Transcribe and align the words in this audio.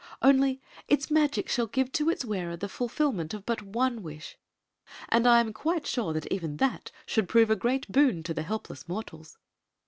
Only, 0.23 0.59
its 0.87 1.11
magic 1.11 1.47
shall 1.47 1.67
give 1.67 1.91
to 1.91 2.09
its 2.09 2.25
wearer 2.25 2.57
the 2.57 2.67
fulfilment 2.67 3.35
of 3.35 3.45
but 3.45 3.61
one 3.61 4.01
wish; 4.01 4.35
and 5.09 5.27
I 5.27 5.39
am 5.39 5.53
quite 5.53 5.85
sure 5.85 6.11
that 6.13 6.25
even 6.33 6.57
that 6.57 6.89
should 7.05 7.29
prove 7.29 7.51
a 7.51 7.55
great 7.55 7.87
boon 7.91 8.23
to 8.23 8.33
the 8.33 8.41
helpless 8.41 8.87
mortals. 8.89 9.37